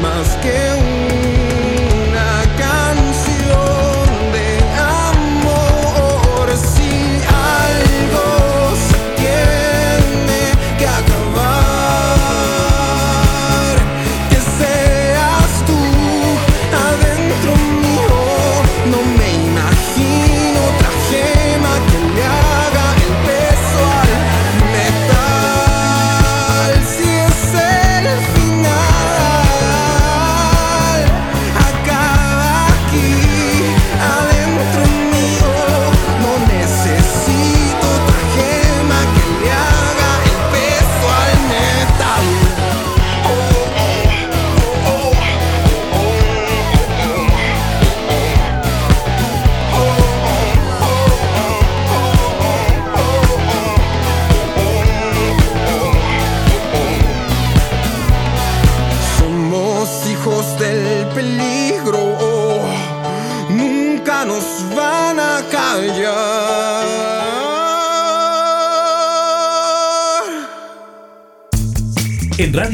[0.00, 1.49] mas que um.